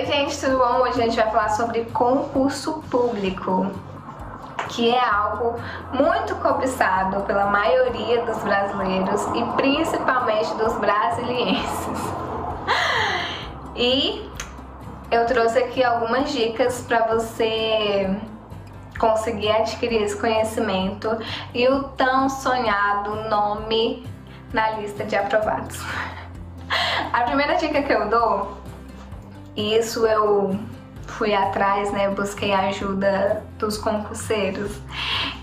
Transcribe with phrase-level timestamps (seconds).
[0.00, 0.78] Oi gente, tudo bom?
[0.78, 3.70] Hoje a gente vai falar sobre concurso público,
[4.70, 5.60] que é algo
[5.92, 11.98] muito cobiçado pela maioria dos brasileiros e principalmente dos brasilienses.
[13.76, 14.26] E
[15.10, 18.08] eu trouxe aqui algumas dicas para você
[18.98, 21.14] conseguir adquirir esse conhecimento
[21.52, 24.06] e o tão sonhado nome
[24.50, 25.78] na lista de aprovados.
[27.12, 28.59] A primeira dica que eu dou,
[29.60, 30.58] e isso eu
[31.06, 34.72] fui atrás, né, busquei a ajuda dos concurseiros,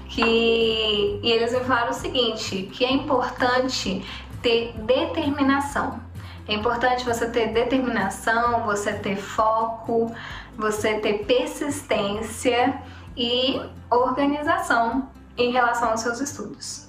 [0.09, 4.03] que e eles me falaram o seguinte, que é importante
[4.41, 5.99] ter determinação.
[6.47, 10.11] É importante você ter determinação, você ter foco,
[10.57, 12.81] você ter persistência
[13.15, 16.86] e organização em relação aos seus estudos.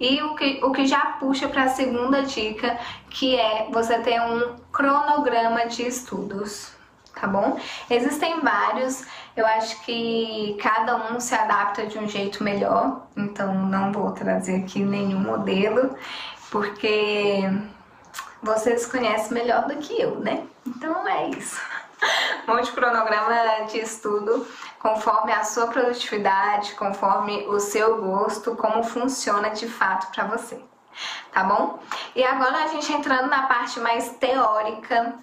[0.00, 2.78] E o que, o que já puxa para a segunda dica,
[3.10, 6.72] que é você ter um cronograma de estudos,
[7.14, 7.60] tá bom?
[7.90, 9.04] Existem vários,
[9.36, 14.62] eu acho que cada um se adapta de um jeito melhor, então não vou trazer
[14.62, 15.94] aqui nenhum modelo,
[16.50, 17.42] porque
[18.42, 20.44] vocês conhecem melhor do que eu, né?
[20.66, 21.60] Então é isso.
[22.46, 24.46] Monte cronograma de estudo
[24.78, 30.62] conforme a sua produtividade, conforme o seu gosto, como funciona de fato para você.
[31.32, 31.78] Tá bom?
[32.14, 35.14] E agora a gente entrando na parte mais teórica,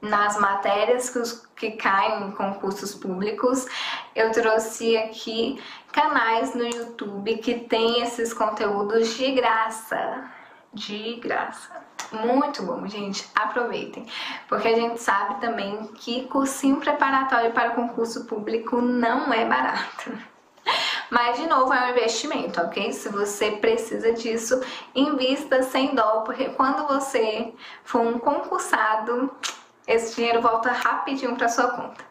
[0.00, 3.66] nas matérias que, os, que caem em concursos públicos,
[4.16, 10.24] eu trouxe aqui canais no YouTube que tem esses conteúdos de graça.
[10.74, 11.82] De graça.
[12.12, 13.28] Muito bom, gente.
[13.34, 14.06] Aproveitem.
[14.48, 20.12] Porque a gente sabe também que cursinho preparatório para concurso público não é barato.
[21.10, 22.92] Mas, de novo, é um investimento, ok?
[22.92, 24.60] Se você precisa disso,
[24.94, 27.52] invista sem dó, porque quando você
[27.84, 29.30] for um concursado,
[29.86, 32.04] esse dinheiro volta rapidinho para sua conta.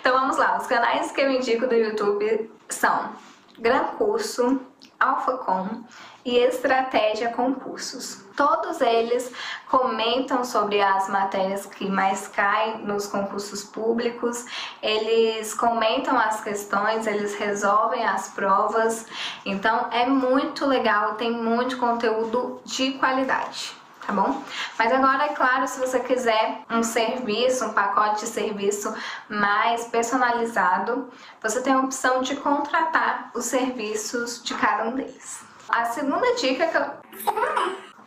[0.00, 3.12] Então vamos lá, os canais que eu indico do YouTube são
[3.58, 4.60] Gran Curso,
[4.98, 5.82] AlphaCom
[6.24, 8.24] e Estratégia Concursos.
[8.36, 9.32] Todos eles
[9.68, 14.44] comentam sobre as matérias que mais caem nos concursos públicos,
[14.82, 19.06] eles comentam as questões, eles resolvem as provas,
[19.44, 23.77] então é muito legal, tem muito conteúdo de qualidade
[24.08, 24.42] tá bom?
[24.78, 28.94] Mas agora, é claro, se você quiser um serviço, um pacote de serviço
[29.28, 31.10] mais personalizado,
[31.42, 35.44] você tem a opção de contratar os serviços de cada um deles.
[35.68, 36.86] A segunda dica que eu...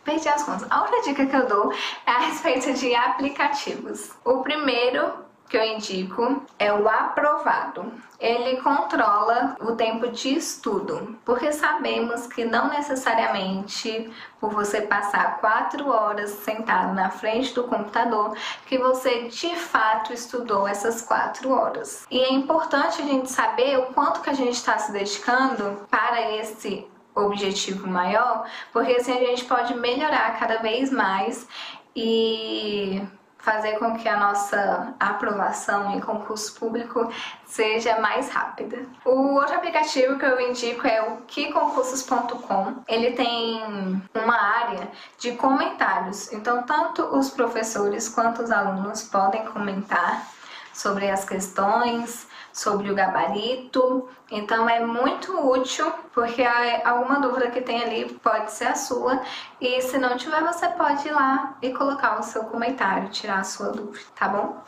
[0.02, 0.66] Perdi as contas.
[0.68, 1.72] A outra dica que eu dou
[2.04, 4.10] é a respeito de aplicativos.
[4.24, 5.12] O primeiro
[5.52, 7.92] que eu indico é o aprovado.
[8.18, 14.10] Ele controla o tempo de estudo, porque sabemos que não necessariamente
[14.40, 20.66] por você passar quatro horas sentado na frente do computador que você de fato estudou
[20.66, 22.06] essas quatro horas.
[22.10, 26.32] E é importante a gente saber o quanto que a gente está se dedicando para
[26.38, 31.46] esse objetivo maior, porque assim a gente pode melhorar cada vez mais
[31.94, 33.02] e
[33.42, 37.12] fazer com que a nossa aprovação em concurso público
[37.44, 38.86] seja mais rápida.
[39.04, 42.76] O outro aplicativo que eu indico é o kikoncursos.com.
[42.88, 44.88] Ele tem uma área
[45.18, 50.26] de comentários, então tanto os professores quanto os alunos podem comentar
[50.72, 54.08] sobre as questões, sobre o gabarito.
[54.30, 56.42] Então é muito útil, porque
[56.84, 59.20] alguma dúvida que tem ali pode ser a sua.
[59.60, 63.44] E se não tiver, você pode ir lá e colocar o seu comentário, tirar a
[63.44, 64.62] sua dúvida, tá bom?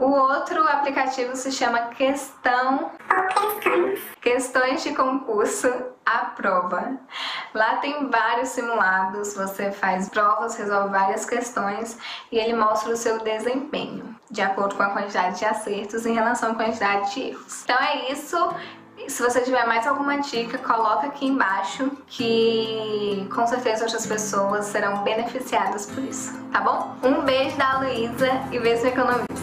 [0.00, 2.90] O outro aplicativo se chama Questão
[4.22, 5.70] Questões de concurso
[6.06, 6.96] à prova.
[7.52, 11.98] Lá tem vários simulados, você faz provas, resolve várias questões
[12.32, 16.52] e ele mostra o seu desempenho de acordo com a quantidade de acertos em relação
[16.52, 17.62] à quantidade de erros.
[17.64, 18.54] Então é isso.
[19.06, 25.02] Se você tiver mais alguma dica, coloca aqui embaixo que com certeza outras pessoas serão
[25.02, 26.96] beneficiadas por isso, tá bom?
[27.02, 29.39] Um beijo da Luísa e beijo economista.